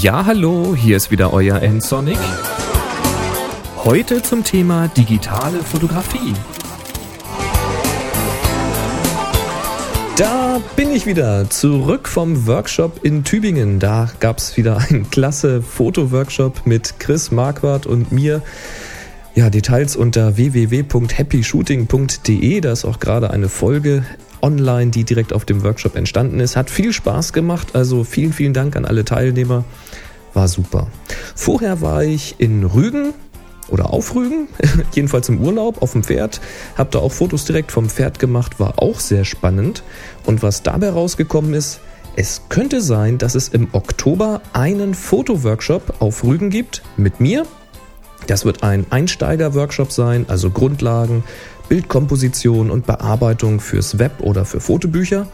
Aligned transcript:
Ja, 0.00 0.26
hallo, 0.26 0.76
hier 0.76 0.96
ist 0.96 1.10
wieder 1.10 1.32
euer 1.32 1.60
N-Sonic. 1.60 2.18
Heute 3.78 4.22
zum 4.22 4.44
Thema 4.44 4.86
digitale 4.86 5.58
Fotografie. 5.58 6.34
Da 10.14 10.60
bin 10.76 10.92
ich 10.92 11.04
wieder 11.04 11.50
zurück 11.50 12.06
vom 12.06 12.46
Workshop 12.46 13.00
in 13.02 13.24
Tübingen. 13.24 13.80
Da 13.80 14.08
gab 14.20 14.38
es 14.38 14.56
wieder 14.56 14.76
einen 14.76 15.10
klasse 15.10 15.62
Fotoworkshop 15.62 16.64
mit 16.64 17.00
Chris 17.00 17.32
Marquardt 17.32 17.84
und 17.86 18.12
mir. 18.12 18.40
Ja, 19.38 19.48
Details 19.50 19.94
unter 19.94 20.36
www.happyshooting.de. 20.36 22.60
Da 22.60 22.72
ist 22.72 22.84
auch 22.84 22.98
gerade 22.98 23.30
eine 23.30 23.48
Folge 23.48 24.04
online, 24.42 24.90
die 24.90 25.04
direkt 25.04 25.32
auf 25.32 25.44
dem 25.44 25.62
Workshop 25.62 25.94
entstanden 25.94 26.40
ist. 26.40 26.56
Hat 26.56 26.70
viel 26.70 26.92
Spaß 26.92 27.32
gemacht, 27.32 27.76
also 27.76 28.02
vielen, 28.02 28.32
vielen 28.32 28.52
Dank 28.52 28.74
an 28.74 28.84
alle 28.84 29.04
Teilnehmer. 29.04 29.64
War 30.34 30.48
super. 30.48 30.88
Vorher 31.36 31.80
war 31.80 32.02
ich 32.02 32.34
in 32.38 32.64
Rügen 32.64 33.14
oder 33.68 33.92
auf 33.92 34.16
Rügen, 34.16 34.48
jedenfalls 34.92 35.28
im 35.28 35.40
Urlaub 35.40 35.82
auf 35.82 35.92
dem 35.92 36.02
Pferd. 36.02 36.40
Hab 36.76 36.90
da 36.90 36.98
auch 36.98 37.12
Fotos 37.12 37.44
direkt 37.44 37.70
vom 37.70 37.88
Pferd 37.88 38.18
gemacht, 38.18 38.58
war 38.58 38.82
auch 38.82 38.98
sehr 38.98 39.24
spannend. 39.24 39.84
Und 40.26 40.42
was 40.42 40.64
dabei 40.64 40.90
rausgekommen 40.90 41.54
ist, 41.54 41.78
es 42.16 42.42
könnte 42.48 42.80
sein, 42.80 43.18
dass 43.18 43.36
es 43.36 43.46
im 43.46 43.68
Oktober 43.70 44.42
einen 44.52 44.94
Fotoworkshop 44.94 45.94
auf 46.00 46.24
Rügen 46.24 46.50
gibt 46.50 46.82
mit 46.96 47.20
mir. 47.20 47.46
Das 48.28 48.44
wird 48.44 48.62
ein 48.62 48.84
Einsteiger-Workshop 48.90 49.90
sein, 49.90 50.26
also 50.28 50.50
Grundlagen, 50.50 51.24
Bildkomposition 51.70 52.70
und 52.70 52.86
Bearbeitung 52.86 53.58
fürs 53.58 53.98
Web 53.98 54.20
oder 54.20 54.44
für 54.44 54.60
Fotobücher. 54.60 55.26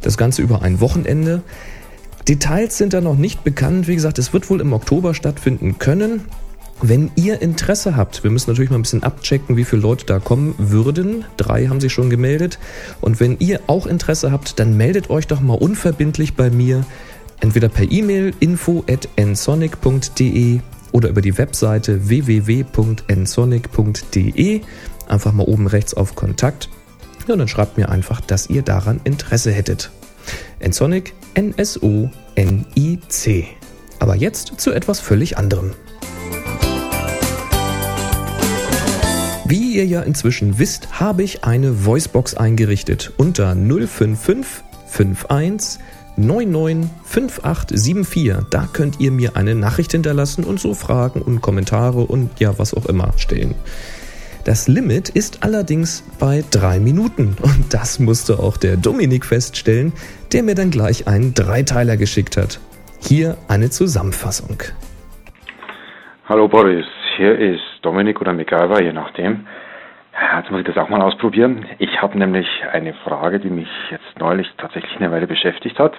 Das 0.00 0.16
Ganze 0.16 0.42
über 0.42 0.62
ein 0.62 0.80
Wochenende. 0.80 1.42
Details 2.28 2.78
sind 2.78 2.92
da 2.92 3.00
noch 3.00 3.16
nicht 3.16 3.42
bekannt. 3.42 3.88
Wie 3.88 3.96
gesagt, 3.96 4.20
es 4.20 4.32
wird 4.32 4.48
wohl 4.48 4.60
im 4.60 4.72
Oktober 4.72 5.12
stattfinden 5.12 5.78
können. 5.78 6.22
Wenn 6.80 7.10
ihr 7.16 7.42
Interesse 7.42 7.96
habt, 7.96 8.22
wir 8.22 8.30
müssen 8.30 8.50
natürlich 8.50 8.70
mal 8.70 8.78
ein 8.78 8.82
bisschen 8.82 9.02
abchecken, 9.02 9.56
wie 9.56 9.64
viele 9.64 9.82
Leute 9.82 10.06
da 10.06 10.20
kommen 10.20 10.54
würden. 10.58 11.24
Drei 11.36 11.66
haben 11.66 11.80
sich 11.80 11.92
schon 11.92 12.10
gemeldet. 12.10 12.60
Und 13.00 13.18
wenn 13.18 13.38
ihr 13.40 13.60
auch 13.66 13.86
Interesse 13.86 14.30
habt, 14.30 14.60
dann 14.60 14.76
meldet 14.76 15.10
euch 15.10 15.26
doch 15.26 15.40
mal 15.40 15.54
unverbindlich 15.54 16.34
bei 16.34 16.50
mir. 16.50 16.84
Entweder 17.40 17.68
per 17.68 17.90
E-Mail 17.90 18.34
info 18.38 18.84
at 18.88 19.08
nsonic.de 19.18 20.60
oder 20.92 21.08
über 21.08 21.20
die 21.20 21.36
Webseite 21.38 22.08
www.nsonic.de. 22.08 24.60
Einfach 25.08 25.32
mal 25.32 25.44
oben 25.44 25.66
rechts 25.66 25.94
auf 25.94 26.14
Kontakt. 26.14 26.68
Ja, 27.26 27.32
und 27.34 27.40
dann 27.40 27.48
schreibt 27.48 27.76
mir 27.76 27.88
einfach, 27.88 28.20
dass 28.20 28.48
ihr 28.48 28.62
daran 28.62 29.00
Interesse 29.04 29.50
hättet. 29.52 29.90
Nsonic, 30.60 31.12
N-S-O-N-I-C. 31.34 32.08
Aber 33.98 34.14
jetzt 34.14 34.60
zu 34.60 34.70
etwas 34.72 35.00
völlig 35.00 35.38
anderem. 35.38 35.72
Wie 39.48 39.76
ihr 39.76 39.86
ja 39.86 40.02
inzwischen 40.02 40.58
wisst, 40.58 41.00
habe 41.00 41.22
ich 41.22 41.44
eine 41.44 41.86
Voicebox 41.86 42.34
eingerichtet 42.34 43.12
unter 43.16 43.54
055 43.54 44.64
51 45.28 45.80
99 46.16 46.90
5874. 47.04 48.48
Da 48.50 48.68
könnt 48.72 49.00
ihr 49.00 49.12
mir 49.12 49.36
eine 49.36 49.54
Nachricht 49.54 49.92
hinterlassen 49.92 50.44
und 50.44 50.58
so 50.58 50.74
Fragen 50.74 51.22
und 51.22 51.42
Kommentare 51.42 52.00
und 52.00 52.40
ja, 52.40 52.58
was 52.58 52.74
auch 52.74 52.86
immer 52.86 53.12
stellen. 53.16 53.54
Das 54.44 54.68
Limit 54.68 55.08
ist 55.08 55.42
allerdings 55.42 56.02
bei 56.20 56.44
drei 56.50 56.78
Minuten 56.78 57.36
und 57.42 57.74
das 57.74 57.98
musste 57.98 58.38
auch 58.38 58.56
der 58.56 58.76
Dominik 58.76 59.24
feststellen, 59.26 59.92
der 60.32 60.42
mir 60.42 60.54
dann 60.54 60.70
gleich 60.70 61.08
einen 61.08 61.34
Dreiteiler 61.34 61.96
geschickt 61.96 62.36
hat. 62.36 62.60
Hier 63.00 63.36
eine 63.48 63.70
Zusammenfassung. 63.70 64.62
Hallo 66.28 66.48
Boris, 66.48 66.86
hier 67.16 67.38
ist 67.38 67.60
Dominik 67.82 68.20
oder 68.20 68.32
MacGyver, 68.32 68.82
je 68.82 68.92
nachdem. 68.92 69.46
Jetzt 70.18 70.50
muss 70.50 70.60
ich 70.60 70.66
das 70.66 70.78
auch 70.78 70.88
mal 70.88 71.02
ausprobieren. 71.02 71.66
Ich 71.78 72.00
habe 72.00 72.18
nämlich 72.18 72.48
eine 72.72 72.94
Frage, 72.94 73.38
die 73.38 73.50
mich 73.50 73.68
jetzt 73.90 74.18
neulich 74.18 74.50
tatsächlich 74.56 74.96
eine 74.96 75.10
Weile 75.10 75.26
beschäftigt 75.26 75.78
hat. 75.78 75.92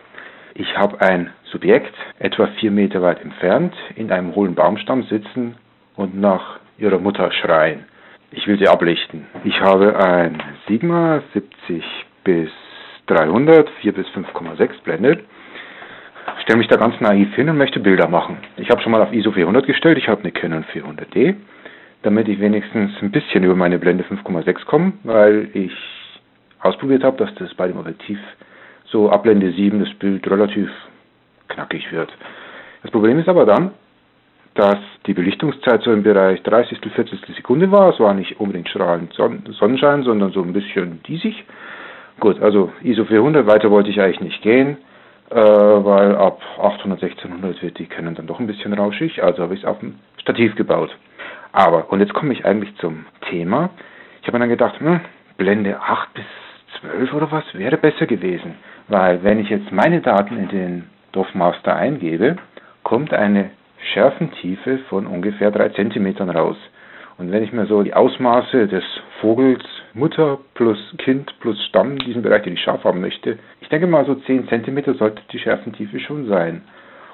Ich 0.56 0.76
habe 0.76 1.02
ein 1.02 1.32
Subjekt 1.52 1.94
etwa 2.18 2.48
vier 2.60 2.72
Meter 2.72 3.02
weit 3.02 3.22
entfernt 3.22 3.76
in 3.96 4.12
einem 4.12 4.34
hohlen 4.34 4.56
Baumstamm 4.56 5.04
sitzen 5.04 5.56
und 5.96 6.20
nach 6.20 6.60
ihrer 6.80 6.98
Mutter 6.98 7.32
schreien. 7.32 7.86
Ich 8.32 8.48
will 8.48 8.58
sie 8.58 8.68
ablichten. 8.68 9.28
Ich 9.44 9.62
habe 9.62 9.96
ein 10.00 10.42
Sigma 10.68 11.22
70 11.34 11.84
bis 12.24 12.50
300, 13.06 13.70
4 13.82 13.94
bis 13.94 14.08
5,6 14.08 14.82
Blende. 14.84 15.20
Stelle 16.42 16.58
mich 16.58 16.68
da 16.68 16.78
ganz 16.78 17.00
naiv 17.02 17.36
hin 17.36 17.50
und 17.50 17.58
möchte 17.58 17.80
Bilder 17.80 18.08
machen. 18.08 18.38
Ich 18.58 18.70
habe 18.70 18.82
schon 18.82 18.92
mal 18.92 19.02
auf 19.02 19.14
ISO 19.14 19.32
400 19.32 19.66
gestellt. 19.66 19.98
Ich 19.98 20.08
habe 20.08 20.22
eine 20.22 20.32
Canon 20.32 20.66
400D 20.74 21.36
damit 22.04 22.28
ich 22.28 22.40
wenigstens 22.40 22.92
ein 23.02 23.12
bisschen 23.12 23.44
über 23.44 23.56
meine 23.56 23.80
Blende 23.80 24.04
5,6 24.04 24.66
komme, 24.66 24.94
weil 25.04 25.50
ich 25.54 25.72
ausprobiert 26.62 27.04
habe, 27.04 27.18
dass 27.18 27.34
das 27.36 27.54
bei 27.56 27.68
dem 27.68 27.78
Objektiv 27.78 28.20
so 28.86 29.10
ab 29.10 29.24
Blende 29.24 29.52
7 29.52 29.80
das 29.80 29.94
Bild 29.96 30.30
relativ 30.30 30.70
knackig 31.50 31.92
wird. 31.92 32.12
Das 32.84 32.92
Problem 32.92 33.20
ist 33.20 33.28
aber 33.28 33.46
dann, 33.46 33.72
dass 34.54 34.78
die 35.06 35.14
Belichtungszeit 35.14 35.84
so 35.84 35.92
im 35.92 36.04
Bereich 36.04 36.42
30. 36.44 36.80
40. 36.80 37.36
Sekunde 37.36 37.70
war. 37.72 37.94
Es 37.94 38.00
war 38.00 38.14
nicht 38.14 38.40
unbedingt 38.40 38.70
strahlend 38.70 39.14
Sonnenschein, 39.14 40.04
sondern 40.04 40.32
so 40.32 40.42
ein 40.42 40.54
bisschen 40.54 41.02
diesig. 41.04 41.46
Gut, 42.20 42.42
also 42.42 42.72
ISO 42.82 43.06
400, 43.06 43.46
weiter 43.46 43.70
wollte 43.70 43.92
ich 43.92 44.02
eigentlich 44.02 44.22
nicht 44.22 44.42
gehen, 44.42 44.78
äh, 45.30 45.36
weil 45.36 46.16
ab 46.16 46.42
800, 46.58 47.04
1600 47.04 47.62
wird 47.62 47.80
die 47.80 47.86
Canon 47.88 48.16
dann 48.16 48.28
doch 48.28 48.40
ein 48.40 48.48
bisschen 48.48 48.74
rauschig. 48.74 49.24
Also 49.24 49.44
habe 49.44 49.54
ich 49.54 49.62
es 49.62 49.66
auf 49.66 49.80
dem 49.80 49.96
Stativ 50.22 50.56
gebaut. 50.56 50.96
Aber, 51.52 51.92
und 51.92 52.00
jetzt 52.00 52.14
komme 52.14 52.34
ich 52.34 52.46
eigentlich 52.46 52.76
zum 52.78 53.06
Thema. 53.30 53.70
Ich 54.22 54.28
habe 54.28 54.38
mir 54.38 54.42
dann 54.42 54.50
gedacht, 54.50 54.80
hm, 54.80 55.02
Blende 55.38 55.80
8 55.80 56.14
bis 56.14 56.26
12 56.82 57.14
oder 57.14 57.32
was 57.32 57.44
wäre 57.54 57.78
besser 57.78 58.06
gewesen. 58.06 58.56
Weil 58.88 59.24
wenn 59.24 59.40
ich 59.40 59.50
jetzt 59.50 59.72
meine 59.72 60.02
Daten 60.02 60.38
in 60.38 60.48
den 60.50 60.90
DOF-Master 61.12 61.76
eingebe, 61.76 62.38
kommt 62.84 63.14
eine 63.14 63.52
Schärfentiefe 63.94 64.80
von 64.90 65.08
ungefähr 65.08 65.52
3 65.52 65.70
cm 65.70 66.30
raus. 66.30 66.58
Und 67.18 67.32
wenn 67.32 67.44
ich 67.44 67.52
mir 67.52 67.66
so 67.66 67.84
die 67.84 67.94
Ausmaße 67.94 68.68
des 68.68 68.84
Vogels, 69.22 69.64
Mutter 69.98 70.40
plus 70.54 70.78
Kind 70.98 71.34
plus 71.40 71.62
Stamm, 71.66 71.98
diesen 72.00 72.22
Bereich, 72.22 72.44
den 72.44 72.54
ich 72.54 72.62
scharf 72.62 72.84
haben 72.84 73.02
möchte, 73.02 73.38
ich 73.62 73.70
denke 73.70 73.88
mal 73.88 74.06
so 74.06 74.16
10 74.16 74.48
cm 74.48 74.96
sollte 74.98 75.22
die 75.32 75.40
Schärfentiefe 75.40 76.00
schon 76.00 76.28
sein. 76.28 76.62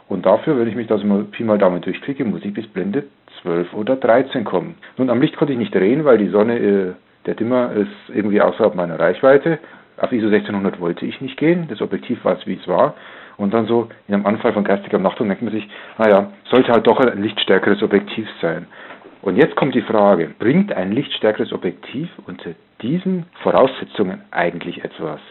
Und 0.09 0.25
dafür, 0.25 0.59
wenn 0.59 0.67
ich 0.67 0.75
mich 0.75 0.88
das 0.88 1.03
mal 1.03 1.23
Pi 1.23 1.43
mal 1.43 1.57
Daumen 1.57 1.81
durchklicke, 1.81 2.25
muss 2.25 2.43
ich 2.43 2.53
bis 2.53 2.67
Blende 2.67 3.05
12 3.41 3.73
oder 3.73 3.95
13 3.95 4.43
kommen. 4.43 4.75
Nun, 4.97 5.09
am 5.09 5.22
Licht 5.22 5.38
konnte 5.38 5.53
ich 5.53 5.59
nicht 5.59 5.73
drehen, 5.73 6.05
weil 6.05 6.17
die 6.17 6.27
Sonne, 6.27 6.59
äh, 6.59 6.93
der 7.25 7.35
Dimmer 7.35 7.72
ist 7.72 8.13
irgendwie 8.13 8.41
außerhalb 8.41 8.75
meiner 8.75 8.99
Reichweite. 8.99 9.59
Auf 9.97 10.11
ISO 10.11 10.27
1600 10.27 10.79
wollte 10.79 11.05
ich 11.05 11.22
nicht 11.22 11.38
gehen. 11.38 11.67
Das 11.69 11.81
Objektiv 11.81 12.23
war 12.25 12.38
es, 12.38 12.45
wie 12.45 12.55
es 12.55 12.67
war. 12.67 12.95
Und 13.38 13.53
dann 13.53 13.66
so 13.66 13.89
in 14.07 14.13
einem 14.13 14.25
Anfall 14.25 14.53
von 14.53 14.63
geistiger 14.63 14.97
Umnachtung 14.97 15.27
denkt 15.27 15.41
man 15.41 15.53
sich, 15.53 15.67
naja, 15.97 16.31
sollte 16.51 16.72
halt 16.72 16.85
doch 16.85 16.99
ein 16.99 17.22
lichtstärkeres 17.22 17.81
Objektiv 17.81 18.27
sein. 18.41 18.67
Und 19.23 19.38
jetzt 19.38 19.56
kommt 19.56 19.73
die 19.73 19.81
Frage, 19.81 20.31
bringt 20.38 20.73
ein 20.73 20.91
lichtstärkeres 20.91 21.53
Objektiv 21.53 22.09
unter 22.28 22.51
diesen 22.81 23.25
Voraussetzungen 23.41 24.22
eigentlich 24.31 24.84
etwas? 24.84 25.22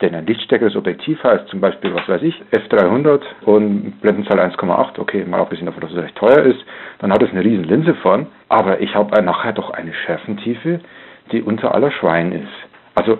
Denn 0.00 0.14
ein 0.14 0.24
lichtstärkeres 0.24 0.74
Objektiv 0.76 1.22
heißt 1.22 1.48
zum 1.48 1.60
Beispiel, 1.60 1.92
was 1.94 2.08
weiß 2.08 2.22
ich, 2.22 2.34
F300 2.52 3.20
und 3.44 4.00
Blendenzahl 4.00 4.40
1,8, 4.40 4.98
okay, 4.98 5.26
mal 5.26 5.40
abgesehen 5.40 5.66
davon, 5.66 5.82
dass 5.82 5.92
es 5.92 6.02
recht 6.02 6.16
teuer 6.16 6.38
ist, 6.38 6.64
dann 7.00 7.12
hat 7.12 7.22
es 7.22 7.30
eine 7.32 7.44
riesen 7.44 7.64
Linse 7.64 7.94
von, 7.96 8.28
aber 8.48 8.80
ich 8.80 8.94
habe 8.94 9.22
nachher 9.22 9.52
doch 9.52 9.70
eine 9.70 9.92
Schärfentiefe, 9.92 10.80
die 11.30 11.42
unter 11.42 11.74
aller 11.74 11.90
Schwein 11.90 12.32
ist. 12.32 12.48
Also, 12.94 13.18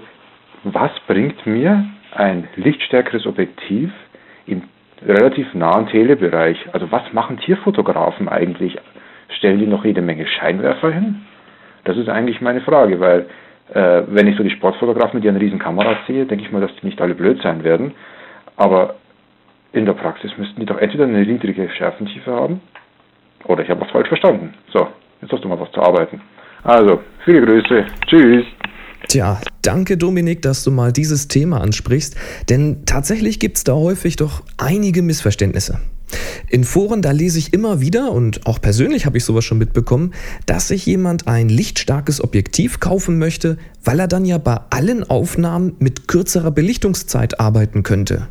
was 0.62 0.90
bringt 1.06 1.46
mir 1.46 1.84
ein 2.12 2.48
lichtstärkeres 2.56 3.26
Objektiv 3.26 3.92
im 4.46 4.62
relativ 5.06 5.52
nahen 5.52 5.86
Telebereich? 5.88 6.56
Also, 6.72 6.90
was 6.90 7.12
machen 7.12 7.36
Tierfotografen 7.36 8.30
eigentlich? 8.30 8.78
Stellen 9.36 9.58
die 9.58 9.66
noch 9.66 9.84
jede 9.84 10.02
Menge 10.02 10.26
Scheinwerfer 10.26 10.90
hin? 10.90 11.22
Das 11.84 11.96
ist 11.96 12.08
eigentlich 12.08 12.40
meine 12.40 12.60
Frage, 12.60 13.00
weil 13.00 13.26
äh, 13.72 14.02
wenn 14.08 14.26
ich 14.26 14.36
so 14.36 14.42
die 14.42 14.50
Sportfotografen 14.50 15.18
mit 15.18 15.24
ihren 15.24 15.36
riesen 15.36 15.58
Kameras 15.58 15.98
sehe, 16.06 16.26
denke 16.26 16.44
ich 16.44 16.52
mal, 16.52 16.60
dass 16.60 16.74
die 16.80 16.86
nicht 16.86 17.00
alle 17.00 17.14
blöd 17.14 17.40
sein 17.42 17.64
werden. 17.64 17.92
Aber 18.56 18.96
in 19.72 19.86
der 19.86 19.94
Praxis 19.94 20.30
müssten 20.38 20.60
die 20.60 20.66
doch 20.66 20.78
entweder 20.78 21.04
eine 21.04 21.24
niedrige 21.24 21.68
Schärfentiefe 21.70 22.32
haben 22.32 22.60
oder 23.44 23.62
ich 23.62 23.70
habe 23.70 23.80
was 23.80 23.90
falsch 23.90 24.08
verstanden. 24.08 24.54
So, 24.72 24.88
jetzt 25.20 25.32
hast 25.32 25.44
du 25.44 25.48
mal 25.48 25.60
was 25.60 25.70
zu 25.72 25.80
arbeiten. 25.80 26.20
Also, 26.62 27.00
viele 27.24 27.44
Grüße. 27.44 27.84
Tschüss. 28.06 28.46
Tja, 29.08 29.38
danke 29.62 29.98
Dominik, 29.98 30.40
dass 30.42 30.64
du 30.64 30.70
mal 30.70 30.92
dieses 30.92 31.28
Thema 31.28 31.60
ansprichst, 31.60 32.16
denn 32.48 32.84
tatsächlich 32.86 33.38
gibt 33.38 33.58
es 33.58 33.64
da 33.64 33.74
häufig 33.74 34.16
doch 34.16 34.42
einige 34.56 35.02
Missverständnisse. 35.02 35.78
In 36.48 36.64
Foren, 36.64 37.02
da 37.02 37.10
lese 37.10 37.38
ich 37.38 37.52
immer 37.52 37.80
wieder 37.80 38.12
und 38.12 38.46
auch 38.46 38.60
persönlich 38.60 39.06
habe 39.06 39.18
ich 39.18 39.24
sowas 39.24 39.44
schon 39.44 39.58
mitbekommen, 39.58 40.12
dass 40.46 40.68
sich 40.68 40.86
jemand 40.86 41.26
ein 41.26 41.48
lichtstarkes 41.48 42.22
Objektiv 42.22 42.80
kaufen 42.80 43.18
möchte, 43.18 43.58
weil 43.82 44.00
er 44.00 44.08
dann 44.08 44.24
ja 44.24 44.38
bei 44.38 44.58
allen 44.70 45.04
Aufnahmen 45.04 45.74
mit 45.78 46.08
kürzerer 46.08 46.50
Belichtungszeit 46.50 47.40
arbeiten 47.40 47.82
könnte. 47.82 48.28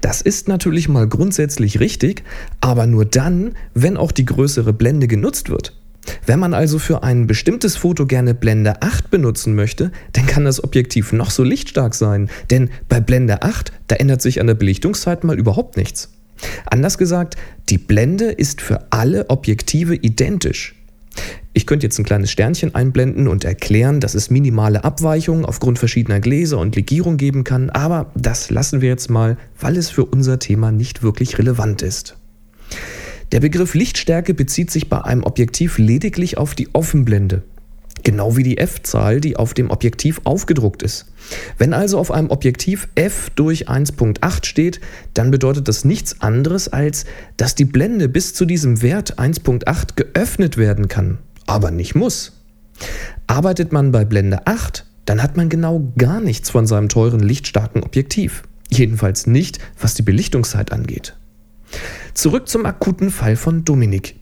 Das 0.00 0.22
ist 0.22 0.48
natürlich 0.48 0.88
mal 0.88 1.08
grundsätzlich 1.08 1.80
richtig, 1.80 2.22
aber 2.60 2.86
nur 2.86 3.04
dann, 3.04 3.54
wenn 3.74 3.96
auch 3.96 4.12
die 4.12 4.24
größere 4.24 4.72
Blende 4.72 5.08
genutzt 5.08 5.50
wird. 5.50 5.74
Wenn 6.26 6.38
man 6.38 6.54
also 6.54 6.78
für 6.78 7.02
ein 7.02 7.26
bestimmtes 7.26 7.76
Foto 7.76 8.06
gerne 8.06 8.34
Blende 8.34 8.82
8 8.82 9.10
benutzen 9.10 9.54
möchte, 9.54 9.92
dann 10.12 10.26
kann 10.26 10.44
das 10.44 10.62
Objektiv 10.62 11.12
noch 11.12 11.30
so 11.30 11.42
lichtstark 11.42 11.94
sein, 11.94 12.30
denn 12.50 12.70
bei 12.88 13.00
Blende 13.00 13.42
8, 13.42 13.72
da 13.88 13.96
ändert 13.96 14.22
sich 14.22 14.40
an 14.40 14.46
der 14.46 14.54
Belichtungszeit 14.54 15.24
mal 15.24 15.38
überhaupt 15.38 15.76
nichts. 15.76 16.10
Anders 16.66 16.98
gesagt, 16.98 17.36
die 17.68 17.78
Blende 17.78 18.26
ist 18.26 18.60
für 18.60 18.86
alle 18.90 19.28
Objektive 19.30 19.94
identisch. 19.94 20.74
Ich 21.52 21.66
könnte 21.66 21.86
jetzt 21.86 21.98
ein 21.98 22.04
kleines 22.04 22.30
Sternchen 22.30 22.74
einblenden 22.74 23.26
und 23.26 23.44
erklären, 23.44 23.98
dass 24.00 24.14
es 24.14 24.30
minimale 24.30 24.84
Abweichungen 24.84 25.44
aufgrund 25.44 25.78
verschiedener 25.78 26.20
Gläser 26.20 26.58
und 26.58 26.76
Legierung 26.76 27.16
geben 27.16 27.42
kann, 27.42 27.70
aber 27.70 28.12
das 28.14 28.50
lassen 28.50 28.80
wir 28.80 28.88
jetzt 28.88 29.10
mal, 29.10 29.36
weil 29.58 29.76
es 29.76 29.90
für 29.90 30.04
unser 30.04 30.38
Thema 30.38 30.70
nicht 30.70 31.02
wirklich 31.02 31.38
relevant 31.38 31.82
ist. 31.82 32.16
Der 33.32 33.40
Begriff 33.40 33.74
Lichtstärke 33.74 34.34
bezieht 34.34 34.70
sich 34.70 34.88
bei 34.88 35.02
einem 35.02 35.24
Objektiv 35.24 35.78
lediglich 35.78 36.38
auf 36.38 36.54
die 36.54 36.74
Offenblende, 36.74 37.42
genau 38.02 38.36
wie 38.36 38.42
die 38.42 38.58
f-Zahl, 38.58 39.20
die 39.20 39.36
auf 39.36 39.54
dem 39.54 39.70
Objektiv 39.70 40.20
aufgedruckt 40.24 40.82
ist. 40.82 41.06
Wenn 41.58 41.72
also 41.72 41.98
auf 41.98 42.10
einem 42.10 42.30
Objektiv 42.30 42.88
f 42.94 43.30
durch 43.34 43.68
1.8 43.68 44.46
steht, 44.46 44.80
dann 45.14 45.30
bedeutet 45.30 45.68
das 45.68 45.84
nichts 45.84 46.20
anderes 46.20 46.68
als, 46.68 47.04
dass 47.36 47.54
die 47.54 47.64
Blende 47.64 48.08
bis 48.08 48.34
zu 48.34 48.44
diesem 48.44 48.82
Wert 48.82 49.18
1.8 49.18 49.96
geöffnet 49.96 50.56
werden 50.56 50.88
kann, 50.88 51.18
aber 51.46 51.70
nicht 51.70 51.94
muss. 51.94 52.32
Arbeitet 53.26 53.72
man 53.72 53.92
bei 53.92 54.04
Blende 54.04 54.46
8, 54.46 54.86
dann 55.04 55.22
hat 55.22 55.36
man 55.36 55.48
genau 55.48 55.92
gar 55.96 56.20
nichts 56.20 56.50
von 56.50 56.66
seinem 56.66 56.88
teuren 56.88 57.20
lichtstarken 57.20 57.82
Objektiv. 57.82 58.42
Jedenfalls 58.70 59.26
nicht, 59.26 59.58
was 59.80 59.94
die 59.94 60.02
Belichtungszeit 60.02 60.72
angeht. 60.72 61.16
Zurück 62.14 62.48
zum 62.48 62.66
akuten 62.66 63.10
Fall 63.10 63.36
von 63.36 63.64
Dominik. 63.64 64.17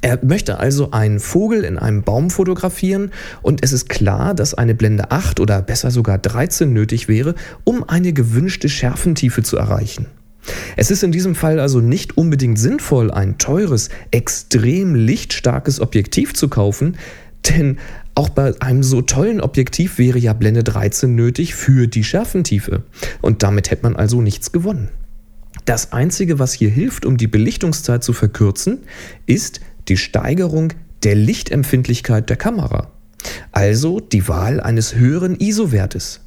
Er 0.00 0.24
möchte 0.24 0.58
also 0.58 0.90
einen 0.90 1.20
Vogel 1.20 1.64
in 1.64 1.78
einem 1.78 2.02
Baum 2.02 2.30
fotografieren 2.30 3.10
und 3.42 3.62
es 3.62 3.72
ist 3.72 3.88
klar, 3.88 4.34
dass 4.34 4.54
eine 4.54 4.74
Blende 4.74 5.10
8 5.10 5.40
oder 5.40 5.62
besser 5.62 5.90
sogar 5.90 6.18
13 6.18 6.72
nötig 6.72 7.08
wäre, 7.08 7.34
um 7.64 7.88
eine 7.88 8.12
gewünschte 8.12 8.68
Schärfentiefe 8.68 9.42
zu 9.42 9.56
erreichen. 9.56 10.06
Es 10.76 10.90
ist 10.90 11.02
in 11.02 11.12
diesem 11.12 11.34
Fall 11.34 11.60
also 11.60 11.80
nicht 11.80 12.16
unbedingt 12.16 12.58
sinnvoll, 12.58 13.10
ein 13.10 13.38
teures, 13.38 13.90
extrem 14.10 14.94
lichtstarkes 14.94 15.80
Objektiv 15.80 16.34
zu 16.34 16.48
kaufen, 16.48 16.96
denn 17.48 17.78
auch 18.14 18.28
bei 18.28 18.52
einem 18.60 18.82
so 18.82 19.02
tollen 19.02 19.40
Objektiv 19.40 19.98
wäre 19.98 20.18
ja 20.18 20.32
Blende 20.32 20.64
13 20.64 21.14
nötig 21.14 21.54
für 21.54 21.86
die 21.86 22.02
Schärfentiefe 22.02 22.82
und 23.20 23.42
damit 23.42 23.70
hätte 23.70 23.84
man 23.84 23.96
also 23.96 24.22
nichts 24.22 24.52
gewonnen. 24.52 24.88
Das 25.64 25.92
Einzige, 25.92 26.38
was 26.38 26.52
hier 26.52 26.70
hilft, 26.70 27.04
um 27.04 27.16
die 27.16 27.26
Belichtungszeit 27.26 28.02
zu 28.02 28.12
verkürzen, 28.12 28.78
ist 29.26 29.60
die 29.88 29.96
Steigerung 29.96 30.72
der 31.02 31.14
Lichtempfindlichkeit 31.14 32.28
der 32.28 32.36
Kamera, 32.36 32.90
also 33.52 34.00
die 34.00 34.28
Wahl 34.28 34.60
eines 34.60 34.94
höheren 34.94 35.36
ISO-Wertes. 35.36 36.20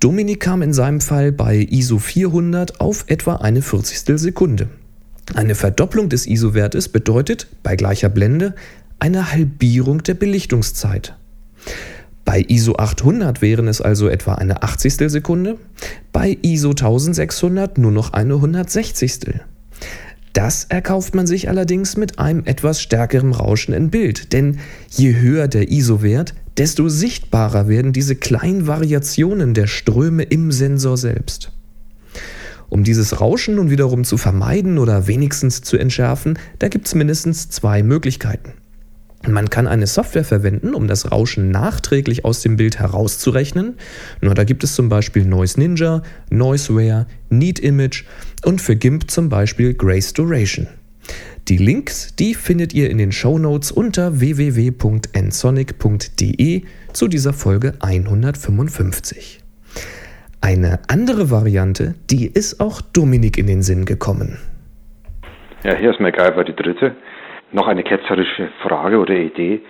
Dominik 0.00 0.40
kam 0.40 0.62
in 0.62 0.72
seinem 0.72 1.00
Fall 1.00 1.32
bei 1.32 1.56
ISO 1.56 1.98
400 1.98 2.80
auf 2.80 3.04
etwa 3.08 3.36
eine 3.36 3.62
Vierzigstel 3.62 4.18
Sekunde. 4.18 4.68
Eine 5.34 5.54
Verdopplung 5.54 6.08
des 6.08 6.26
ISO-Wertes 6.26 6.88
bedeutet 6.88 7.48
bei 7.62 7.76
gleicher 7.76 8.08
Blende 8.08 8.54
eine 8.98 9.32
Halbierung 9.32 10.02
der 10.02 10.14
Belichtungszeit. 10.14 11.14
Bei 12.24 12.44
ISO 12.46 12.76
800 12.76 13.42
wären 13.42 13.68
es 13.68 13.80
also 13.80 14.08
etwa 14.08 14.34
eine 14.34 14.62
80. 14.62 15.10
Sekunde, 15.10 15.56
bei 16.12 16.36
ISO 16.42 16.70
1600 16.70 17.78
nur 17.78 17.90
noch 17.90 18.12
eine 18.12 18.34
160. 18.34 19.40
Das 20.38 20.66
erkauft 20.68 21.16
man 21.16 21.26
sich 21.26 21.48
allerdings 21.48 21.96
mit 21.96 22.20
einem 22.20 22.44
etwas 22.44 22.80
stärkeren 22.80 23.32
Rauschen 23.32 23.74
im 23.74 23.90
Bild, 23.90 24.32
denn 24.32 24.60
je 24.88 25.16
höher 25.16 25.48
der 25.48 25.68
ISO-Wert, 25.68 26.32
desto 26.56 26.88
sichtbarer 26.88 27.66
werden 27.66 27.92
diese 27.92 28.14
kleinen 28.14 28.68
Variationen 28.68 29.52
der 29.52 29.66
Ströme 29.66 30.22
im 30.22 30.52
Sensor 30.52 30.96
selbst. 30.96 31.50
Um 32.68 32.84
dieses 32.84 33.20
Rauschen 33.20 33.56
nun 33.56 33.68
wiederum 33.68 34.04
zu 34.04 34.16
vermeiden 34.16 34.78
oder 34.78 35.08
wenigstens 35.08 35.62
zu 35.62 35.76
entschärfen, 35.76 36.38
da 36.60 36.68
gibt 36.68 36.86
es 36.86 36.94
mindestens 36.94 37.48
zwei 37.48 37.82
Möglichkeiten. 37.82 38.52
Man 39.32 39.50
kann 39.50 39.66
eine 39.66 39.86
Software 39.86 40.24
verwenden, 40.24 40.74
um 40.74 40.88
das 40.88 41.12
Rauschen 41.12 41.50
nachträglich 41.50 42.24
aus 42.24 42.42
dem 42.42 42.56
Bild 42.56 42.78
herauszurechnen. 42.78 43.76
Nur 44.20 44.34
da 44.34 44.44
gibt 44.44 44.64
es 44.64 44.74
zum 44.74 44.88
Beispiel 44.88 45.24
Noise 45.24 45.60
Ninja, 45.60 46.02
Noiseware, 46.30 47.06
Neat 47.28 47.58
Image 47.58 48.04
und 48.44 48.60
für 48.60 48.76
GIMP 48.76 49.10
zum 49.10 49.28
Beispiel 49.28 49.74
Grace 49.74 50.12
Duration. 50.12 50.68
Die 51.48 51.56
Links, 51.56 52.14
die 52.16 52.34
findet 52.34 52.74
ihr 52.74 52.90
in 52.90 52.98
den 52.98 53.12
Show 53.12 53.38
Notes 53.38 53.72
unter 53.72 54.20
www.nsonic.de 54.20 56.62
zu 56.92 57.08
dieser 57.08 57.32
Folge 57.32 57.72
155. 57.80 59.40
Eine 60.40 60.78
andere 60.88 61.30
Variante, 61.30 61.94
die 62.10 62.26
ist 62.26 62.60
auch 62.60 62.80
Dominik 62.80 63.38
in 63.38 63.46
den 63.46 63.62
Sinn 63.62 63.86
gekommen. 63.86 64.38
Ja, 65.64 65.74
hier 65.74 65.90
ist 65.90 65.98
MacGyver 66.00 66.44
die 66.44 66.54
dritte. 66.54 66.94
Noch 67.50 67.66
eine 67.66 67.82
ketzerische 67.82 68.48
Frage 68.62 68.98
oder 68.98 69.14
Idee. 69.14 69.60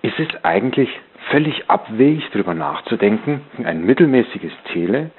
Ist 0.00 0.18
es 0.18 0.28
eigentlich 0.44 0.88
völlig 1.30 1.68
abwegig, 1.68 2.28
darüber 2.32 2.54
nachzudenken, 2.54 3.42
ein 3.64 3.84
mittelmäßiges 3.84 4.52
Tele 4.72 5.10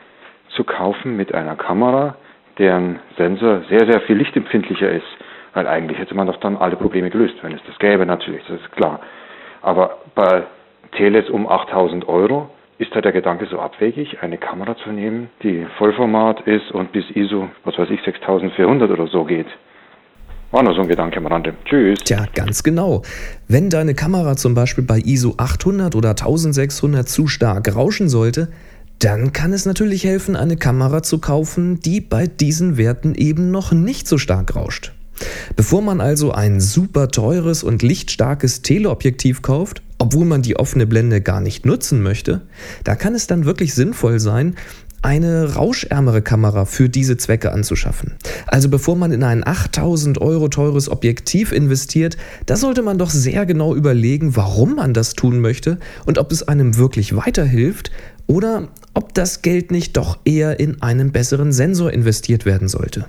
zu 0.49 0.63
kaufen 0.63 1.15
mit 1.15 1.33
einer 1.33 1.55
Kamera, 1.55 2.15
deren 2.57 2.99
Sensor 3.17 3.61
sehr, 3.69 3.85
sehr 3.89 4.01
viel 4.01 4.17
lichtempfindlicher 4.17 4.89
ist? 4.89 5.05
Weil 5.53 5.67
eigentlich 5.67 5.99
hätte 5.99 6.15
man 6.15 6.25
doch 6.25 6.37
dann 6.37 6.57
alle 6.57 6.75
Probleme 6.75 7.11
gelöst, 7.11 7.35
wenn 7.43 7.53
es 7.53 7.61
das 7.67 7.77
gäbe 7.77 8.07
natürlich, 8.07 8.43
das 8.47 8.59
ist 8.59 8.71
klar. 8.71 8.99
Aber 9.61 9.99
bei 10.15 10.43
Teles 10.97 11.29
um 11.29 11.47
8000 11.47 12.07
Euro 12.07 12.49
ist 12.79 12.95
da 12.95 13.01
der 13.01 13.11
Gedanke 13.11 13.45
so 13.45 13.59
abwegig, 13.59 14.21
eine 14.21 14.39
Kamera 14.39 14.75
zu 14.77 14.89
nehmen, 14.89 15.29
die 15.43 15.65
Vollformat 15.77 16.41
ist 16.41 16.71
und 16.71 16.91
bis 16.91 17.09
ISO, 17.11 17.49
was 17.63 17.77
weiß 17.77 17.91
ich, 17.91 18.01
6400 18.01 18.89
oder 18.89 19.05
so 19.07 19.23
geht. 19.25 19.47
War 20.53 20.61
nur 20.61 20.75
so 20.75 20.81
ein 20.81 20.87
Gedanke 20.87 21.17
am 21.17 21.25
Rande. 21.25 21.55
Tschüss. 21.65 21.97
Tja, 22.05 22.27
ganz 22.35 22.61
genau. 22.61 23.01
Wenn 23.47 23.71
deine 23.71 23.95
Kamera 23.95 24.35
zum 24.35 24.53
Beispiel 24.53 24.83
bei 24.83 24.99
ISO 24.99 25.33
800 25.37 25.95
oder 25.95 26.11
1600 26.11 27.09
zu 27.09 27.25
stark 27.25 27.75
rauschen 27.75 28.07
sollte, 28.07 28.49
dann 28.99 29.33
kann 29.33 29.51
es 29.51 29.65
natürlich 29.65 30.03
helfen, 30.03 30.35
eine 30.35 30.55
Kamera 30.55 31.01
zu 31.01 31.17
kaufen, 31.17 31.79
die 31.79 32.01
bei 32.01 32.27
diesen 32.27 32.77
Werten 32.77 33.15
eben 33.15 33.49
noch 33.49 33.71
nicht 33.71 34.07
so 34.07 34.19
stark 34.19 34.55
rauscht. 34.55 34.93
Bevor 35.55 35.81
man 35.81 35.99
also 35.99 36.31
ein 36.31 36.59
super 36.59 37.07
teures 37.07 37.63
und 37.63 37.81
lichtstarkes 37.81 38.61
Teleobjektiv 38.61 39.41
kauft, 39.41 39.81
obwohl 39.97 40.25
man 40.25 40.43
die 40.43 40.57
offene 40.57 40.85
Blende 40.85 41.21
gar 41.21 41.41
nicht 41.41 41.65
nutzen 41.65 42.03
möchte, 42.03 42.41
da 42.83 42.93
kann 42.93 43.15
es 43.15 43.25
dann 43.25 43.45
wirklich 43.45 43.73
sinnvoll 43.73 44.19
sein, 44.19 44.55
eine 45.03 45.53
rauschärmere 45.55 46.21
Kamera 46.21 46.65
für 46.65 46.89
diese 46.89 47.17
Zwecke 47.17 47.51
anzuschaffen. 47.51 48.13
Also 48.47 48.69
bevor 48.69 48.95
man 48.95 49.11
in 49.11 49.23
ein 49.23 49.45
8000 49.45 50.19
Euro 50.21 50.47
teures 50.47 50.89
Objektiv 50.89 51.51
investiert, 51.51 52.17
da 52.45 52.55
sollte 52.55 52.81
man 52.81 52.97
doch 52.97 53.09
sehr 53.09 53.45
genau 53.45 53.75
überlegen, 53.75 54.35
warum 54.35 54.75
man 54.75 54.93
das 54.93 55.13
tun 55.13 55.39
möchte 55.39 55.77
und 56.05 56.17
ob 56.17 56.31
es 56.31 56.47
einem 56.47 56.77
wirklich 56.77 57.15
weiterhilft 57.15 57.91
oder 58.27 58.69
ob 58.93 59.13
das 59.13 59.41
Geld 59.41 59.71
nicht 59.71 59.97
doch 59.97 60.19
eher 60.25 60.59
in 60.59 60.81
einen 60.81 61.11
besseren 61.11 61.51
Sensor 61.51 61.91
investiert 61.91 62.45
werden 62.45 62.67
sollte. 62.67 63.05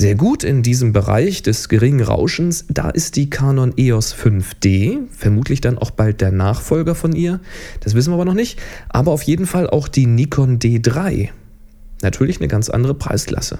Sehr 0.00 0.14
gut 0.14 0.44
in 0.44 0.62
diesem 0.62 0.94
Bereich 0.94 1.42
des 1.42 1.68
geringen 1.68 2.00
Rauschens, 2.00 2.64
da 2.70 2.88
ist 2.88 3.16
die 3.16 3.28
Canon 3.28 3.74
EOS 3.76 4.14
5D, 4.14 5.00
vermutlich 5.10 5.60
dann 5.60 5.76
auch 5.76 5.90
bald 5.90 6.22
der 6.22 6.32
Nachfolger 6.32 6.94
von 6.94 7.14
ihr, 7.14 7.38
das 7.80 7.94
wissen 7.94 8.10
wir 8.10 8.14
aber 8.14 8.24
noch 8.24 8.32
nicht, 8.32 8.58
aber 8.88 9.10
auf 9.10 9.22
jeden 9.24 9.44
Fall 9.44 9.68
auch 9.68 9.88
die 9.88 10.06
Nikon 10.06 10.58
D3. 10.58 11.28
Natürlich 12.00 12.38
eine 12.38 12.48
ganz 12.48 12.70
andere 12.70 12.94
Preisklasse. 12.94 13.58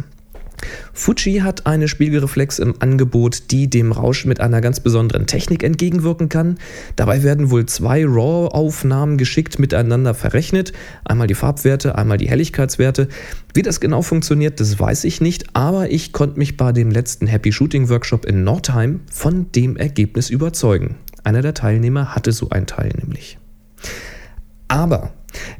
Fuji 0.92 1.38
hat 1.38 1.66
eine 1.66 1.88
Spiegelreflex 1.88 2.58
im 2.58 2.74
Angebot, 2.80 3.50
die 3.50 3.68
dem 3.68 3.92
Rauschen 3.92 4.28
mit 4.28 4.40
einer 4.40 4.60
ganz 4.60 4.80
besonderen 4.80 5.26
Technik 5.26 5.62
entgegenwirken 5.62 6.28
kann. 6.28 6.58
Dabei 6.96 7.22
werden 7.22 7.50
wohl 7.50 7.66
zwei 7.66 8.04
RAW-Aufnahmen 8.04 9.16
geschickt 9.16 9.58
miteinander 9.58 10.14
verrechnet. 10.14 10.72
Einmal 11.04 11.26
die 11.26 11.34
Farbwerte, 11.34 11.96
einmal 11.96 12.18
die 12.18 12.28
Helligkeitswerte. 12.28 13.08
Wie 13.54 13.62
das 13.62 13.80
genau 13.80 14.02
funktioniert, 14.02 14.60
das 14.60 14.78
weiß 14.78 15.04
ich 15.04 15.20
nicht, 15.20 15.56
aber 15.56 15.90
ich 15.90 16.12
konnte 16.12 16.38
mich 16.38 16.56
bei 16.56 16.72
dem 16.72 16.90
letzten 16.90 17.26
Happy 17.26 17.52
Shooting 17.52 17.88
Workshop 17.88 18.26
in 18.26 18.44
Nordheim 18.44 19.00
von 19.10 19.50
dem 19.52 19.76
Ergebnis 19.76 20.30
überzeugen. 20.30 20.96
Einer 21.24 21.42
der 21.42 21.54
Teilnehmer 21.54 22.14
hatte 22.14 22.32
so 22.32 22.50
ein 22.50 22.66
Teil 22.66 22.92
nämlich. 22.98 23.38
Aber 24.68 25.12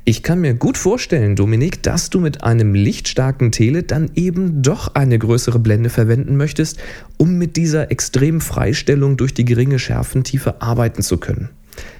ich 0.04 0.22
kann 0.22 0.40
mir 0.40 0.54
gut 0.54 0.78
vorstellen, 0.78 1.36
Dominik, 1.36 1.82
dass 1.82 2.10
du 2.10 2.20
mit 2.20 2.42
einem 2.42 2.74
lichtstarken 2.74 3.52
Tele 3.52 3.82
dann 3.82 4.10
eben 4.14 4.62
doch 4.62 4.94
eine 4.94 5.18
größere 5.18 5.58
Blende 5.58 5.90
verwenden 5.90 6.36
möchtest, 6.36 6.78
um 7.16 7.38
mit 7.38 7.56
dieser 7.56 7.90
extremen 7.90 8.40
Freistellung 8.40 9.16
durch 9.16 9.34
die 9.34 9.44
geringe 9.44 9.78
Schärfentiefe 9.78 10.60
arbeiten 10.62 11.02
zu 11.02 11.18
können. 11.18 11.50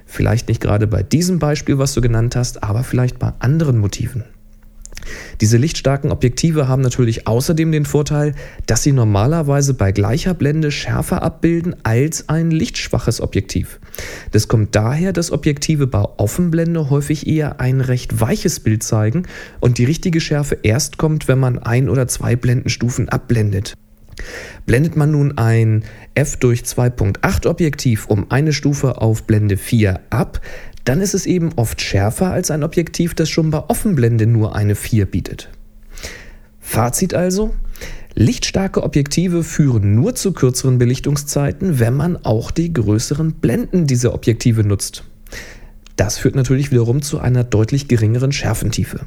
Vielleicht 0.07 0.49
nicht 0.49 0.61
gerade 0.61 0.87
bei 0.87 1.03
diesem 1.03 1.39
Beispiel, 1.39 1.79
was 1.79 1.95
du 1.95 2.01
genannt 2.01 2.37
hast, 2.37 2.63
aber 2.63 2.83
vielleicht 2.83 3.19
bei 3.19 3.33
anderen 3.39 3.79
Motiven. 3.79 4.25
Diese 5.41 5.57
lichtstarken 5.57 6.13
Objektive 6.13 6.69
haben 6.69 6.83
natürlich 6.83 7.27
außerdem 7.27 7.73
den 7.73 7.85
Vorteil, 7.85 8.35
dass 8.67 8.83
sie 8.83 8.93
normalerweise 8.93 9.75
bei 9.75 9.93
gleicher 9.93 10.35
Blende 10.35 10.71
schärfer 10.71 11.23
abbilden 11.23 11.77
als 11.83 12.29
ein 12.29 12.51
lichtschwaches 12.51 13.21
Objektiv. 13.21 13.81
Das 14.33 14.49
kommt 14.49 14.75
daher, 14.75 15.13
dass 15.13 15.33
Objektive 15.33 15.87
bei 15.87 16.03
Offenblende 16.03 16.91
häufig 16.91 17.27
eher 17.27 17.61
ein 17.61 17.81
recht 17.81 18.21
weiches 18.21 18.61
Bild 18.61 18.83
zeigen 18.83 19.25
und 19.61 19.79
die 19.79 19.85
richtige 19.85 20.21
Schärfe 20.21 20.59
erst 20.63 20.99
kommt, 20.99 21.29
wenn 21.29 21.39
man 21.39 21.59
ein 21.59 21.89
oder 21.89 22.07
zwei 22.09 22.37
Blendenstufen 22.37 23.09
abblendet. 23.09 23.77
Blendet 24.67 24.97
man 24.97 25.11
nun 25.11 25.39
ein 25.39 25.85
f 26.15 26.37
durch 26.37 26.63
2.8 26.63 27.49
Objektiv 27.49 28.07
um 28.07 28.31
eine 28.31 28.53
Stufe 28.53 29.01
auf 29.01 29.25
Blende 29.25 29.57
4 29.57 30.01
ab, 30.11 30.41
dann 30.85 31.01
ist 31.01 31.15
es 31.15 31.27
eben 31.27 31.53
oft 31.57 31.81
schärfer 31.81 32.31
als 32.31 32.51
ein 32.51 32.65
Objektiv, 32.65 33.15
das 33.15 33.29
schon 33.29 33.51
bei 33.51 33.59
Offenblende 33.69 34.27
nur 34.27 34.57
eine 34.57 34.75
4 34.75 35.07
bietet. 35.07 35.51
Fazit 36.61 37.15
also, 37.15 37.55
Lichtstarke 38.15 38.83
Objektive 38.83 39.45
führen 39.45 39.95
nur 39.95 40.15
zu 40.15 40.33
kürzeren 40.33 40.79
Belichtungszeiten, 40.79 41.79
wenn 41.79 41.95
man 41.95 42.17
auch 42.25 42.51
die 42.51 42.73
größeren 42.73 43.35
Blenden 43.35 43.87
dieser 43.87 44.15
Objektive 44.15 44.65
nutzt. 44.65 45.05
Das 45.97 46.19
führt 46.19 46.35
natürlich 46.35 46.71
wiederum 46.71 47.03
zu 47.03 47.21
einer 47.21 47.45
deutlich 47.45 47.87
geringeren 47.87 48.33
Schärfentiefe. 48.33 49.01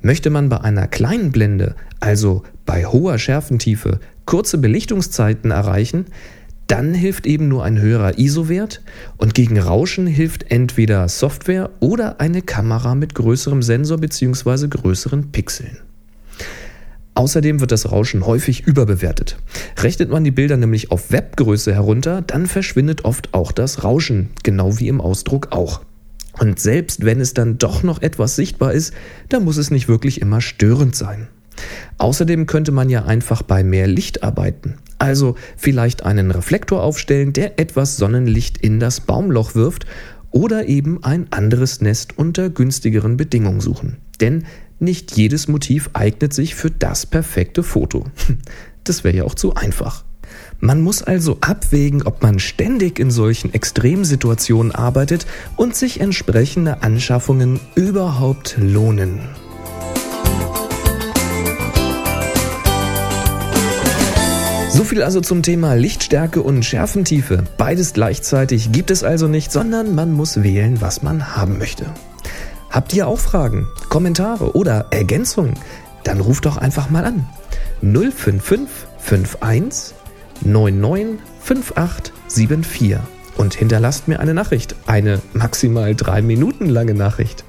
Möchte 0.00 0.30
man 0.30 0.48
bei 0.48 0.60
einer 0.60 0.86
kleinen 0.86 1.32
Blende, 1.32 1.76
also 1.98 2.42
bei 2.66 2.84
hoher 2.84 3.18
Schärfentiefe, 3.18 4.00
kurze 4.26 4.58
Belichtungszeiten 4.58 5.50
erreichen, 5.50 6.06
dann 6.66 6.94
hilft 6.94 7.26
eben 7.26 7.48
nur 7.48 7.64
ein 7.64 7.80
höherer 7.80 8.18
ISO-Wert 8.18 8.80
und 9.16 9.34
gegen 9.34 9.58
Rauschen 9.58 10.06
hilft 10.06 10.50
entweder 10.50 11.08
Software 11.08 11.70
oder 11.80 12.20
eine 12.20 12.42
Kamera 12.42 12.94
mit 12.94 13.14
größerem 13.14 13.62
Sensor 13.62 13.98
bzw. 13.98 14.68
größeren 14.68 15.30
Pixeln. 15.30 15.78
Außerdem 17.14 17.60
wird 17.60 17.70
das 17.70 17.92
Rauschen 17.92 18.26
häufig 18.26 18.66
überbewertet. 18.66 19.36
Rechnet 19.78 20.10
man 20.10 20.24
die 20.24 20.32
Bilder 20.32 20.56
nämlich 20.56 20.90
auf 20.90 21.12
Webgröße 21.12 21.72
herunter, 21.72 22.22
dann 22.22 22.46
verschwindet 22.46 23.04
oft 23.04 23.34
auch 23.34 23.52
das 23.52 23.84
Rauschen, 23.84 24.30
genau 24.42 24.80
wie 24.80 24.88
im 24.88 25.00
Ausdruck 25.00 25.52
auch. 25.52 25.82
Und 26.40 26.58
selbst 26.58 27.04
wenn 27.04 27.20
es 27.20 27.32
dann 27.32 27.58
doch 27.58 27.84
noch 27.84 28.02
etwas 28.02 28.34
sichtbar 28.34 28.72
ist, 28.72 28.92
dann 29.28 29.44
muss 29.44 29.58
es 29.58 29.70
nicht 29.70 29.86
wirklich 29.86 30.20
immer 30.20 30.40
störend 30.40 30.96
sein. 30.96 31.28
Außerdem 31.98 32.46
könnte 32.46 32.72
man 32.72 32.90
ja 32.90 33.04
einfach 33.04 33.42
bei 33.42 33.62
mehr 33.62 33.86
Licht 33.86 34.24
arbeiten. 34.24 34.74
Also 34.98 35.36
vielleicht 35.56 36.04
einen 36.04 36.30
Reflektor 36.30 36.82
aufstellen, 36.82 37.32
der 37.32 37.58
etwas 37.58 37.96
Sonnenlicht 37.96 38.58
in 38.58 38.80
das 38.80 39.00
Baumloch 39.00 39.54
wirft 39.54 39.86
oder 40.30 40.66
eben 40.68 41.02
ein 41.04 41.26
anderes 41.30 41.80
Nest 41.80 42.18
unter 42.18 42.50
günstigeren 42.50 43.16
Bedingungen 43.16 43.60
suchen. 43.60 43.98
Denn 44.20 44.44
nicht 44.78 45.16
jedes 45.16 45.48
Motiv 45.48 45.90
eignet 45.92 46.32
sich 46.32 46.54
für 46.54 46.70
das 46.70 47.06
perfekte 47.06 47.62
Foto. 47.62 48.04
Das 48.86 49.02
wäre 49.02 49.16
ja 49.16 49.24
auch 49.24 49.34
zu 49.34 49.54
einfach. 49.54 50.04
Man 50.60 50.82
muss 50.82 51.02
also 51.02 51.38
abwägen, 51.40 52.02
ob 52.02 52.22
man 52.22 52.38
ständig 52.38 52.98
in 52.98 53.10
solchen 53.10 53.54
Extremsituationen 53.54 54.72
arbeitet 54.72 55.26
und 55.56 55.74
sich 55.74 56.00
entsprechende 56.00 56.82
Anschaffungen 56.82 57.60
überhaupt 57.76 58.56
lohnen. 58.58 59.20
So 64.74 64.82
viel 64.82 65.04
also 65.04 65.20
zum 65.20 65.44
Thema 65.44 65.74
Lichtstärke 65.74 66.42
und 66.42 66.64
Schärfentiefe. 66.64 67.44
Beides 67.58 67.92
gleichzeitig 67.92 68.72
gibt 68.72 68.90
es 68.90 69.04
also 69.04 69.28
nicht, 69.28 69.52
sondern 69.52 69.94
man 69.94 70.10
muss 70.10 70.42
wählen, 70.42 70.80
was 70.80 71.00
man 71.00 71.36
haben 71.36 71.58
möchte. 71.58 71.86
Habt 72.70 72.92
ihr 72.92 73.06
auch 73.06 73.20
Fragen, 73.20 73.68
Kommentare 73.88 74.56
oder 74.56 74.86
Ergänzungen? 74.90 75.54
Dann 76.02 76.18
ruft 76.18 76.46
doch 76.46 76.56
einfach 76.56 76.90
mal 76.90 77.04
an. 77.04 77.24
055 77.82 78.68
51 78.98 79.94
99 80.42 81.20
5874 81.38 82.96
und 83.36 83.54
hinterlasst 83.54 84.08
mir 84.08 84.18
eine 84.18 84.34
Nachricht. 84.34 84.74
Eine 84.86 85.22
maximal 85.34 85.94
drei 85.94 86.20
Minuten 86.20 86.68
lange 86.68 86.94
Nachricht. 86.94 87.44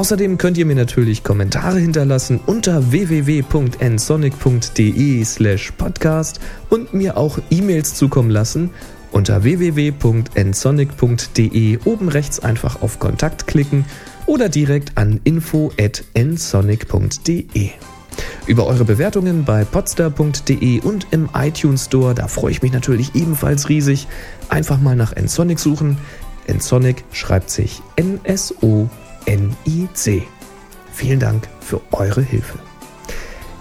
Außerdem 0.00 0.38
könnt 0.38 0.56
ihr 0.56 0.64
mir 0.64 0.76
natürlich 0.76 1.22
Kommentare 1.22 1.78
hinterlassen 1.78 2.40
unter 2.46 2.90
www.nsonic.de 2.90 5.24
slash 5.26 5.72
podcast 5.72 6.40
und 6.70 6.94
mir 6.94 7.18
auch 7.18 7.38
E-Mails 7.50 7.96
zukommen 7.96 8.30
lassen 8.30 8.70
unter 9.12 9.42
www.nsonic.de 9.42 11.78
oben 11.84 12.08
rechts 12.08 12.40
einfach 12.40 12.80
auf 12.80 12.98
Kontakt 12.98 13.46
klicken 13.46 13.84
oder 14.24 14.48
direkt 14.48 14.96
an 14.96 15.20
info@nsonic.de. 15.24 17.70
Über 18.46 18.66
eure 18.66 18.86
Bewertungen 18.86 19.44
bei 19.44 19.66
podstar.de 19.66 20.80
und 20.80 21.08
im 21.10 21.28
iTunes 21.34 21.84
Store, 21.84 22.14
da 22.14 22.26
freue 22.26 22.52
ich 22.52 22.62
mich 22.62 22.72
natürlich 22.72 23.14
ebenfalls 23.14 23.68
riesig. 23.68 24.08
Einfach 24.48 24.80
mal 24.80 24.96
nach 24.96 25.14
Nsonic 25.14 25.58
suchen. 25.58 25.98
Nsonic 26.48 27.04
schreibt 27.12 27.50
sich 27.50 27.82
N-S-O-N-I-C. 29.26 30.22
Vielen 30.92 31.20
Dank 31.20 31.48
für 31.60 31.80
eure 31.92 32.22
Hilfe. 32.22 32.58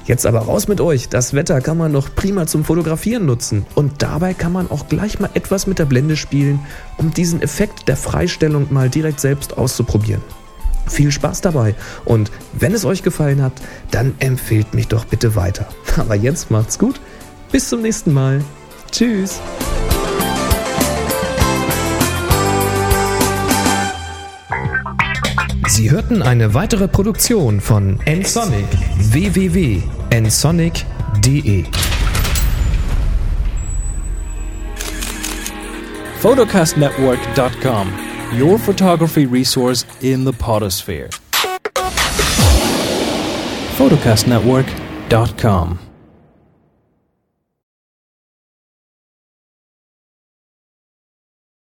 Jetzt 0.05 0.25
aber 0.25 0.39
raus 0.39 0.67
mit 0.67 0.81
euch. 0.81 1.07
Das 1.09 1.35
Wetter 1.35 1.61
kann 1.61 1.77
man 1.77 1.91
noch 1.91 2.15
prima 2.15 2.47
zum 2.47 2.65
Fotografieren 2.65 3.27
nutzen. 3.27 3.65
Und 3.75 4.01
dabei 4.01 4.33
kann 4.33 4.51
man 4.51 4.71
auch 4.71 4.89
gleich 4.89 5.19
mal 5.19 5.29
etwas 5.35 5.67
mit 5.67 5.77
der 5.77 5.85
Blende 5.85 6.17
spielen, 6.17 6.59
um 6.97 7.13
diesen 7.13 7.43
Effekt 7.43 7.87
der 7.87 7.95
Freistellung 7.95 8.73
mal 8.73 8.89
direkt 8.89 9.19
selbst 9.19 9.57
auszuprobieren. 9.57 10.23
Viel 10.87 11.11
Spaß 11.11 11.41
dabei 11.41 11.75
und 12.05 12.31
wenn 12.53 12.73
es 12.73 12.83
euch 12.83 13.03
gefallen 13.03 13.43
hat, 13.43 13.53
dann 13.91 14.15
empfehlt 14.17 14.73
mich 14.73 14.87
doch 14.87 15.05
bitte 15.05 15.35
weiter. 15.35 15.67
Aber 15.97 16.15
jetzt 16.15 16.49
macht's 16.49 16.79
gut. 16.79 16.99
Bis 17.51 17.69
zum 17.69 17.83
nächsten 17.83 18.11
Mal. 18.11 18.43
Tschüss. 18.91 19.39
Sie 25.79 25.91
hörten 25.91 26.21
eine 26.21 26.53
weitere 26.53 26.89
Produktion 26.89 27.61
von 27.61 27.99
nsonic. 28.05 28.65
Www.nsonic.de 28.97 31.63
photocastnetwork.com 36.19 37.93
your 38.37 38.59
photography 38.59 39.25
resource 39.25 39.85
in 40.01 40.25
the 40.25 40.33
potosphere. 40.33 41.07
photocastnetwork.com 43.77 45.79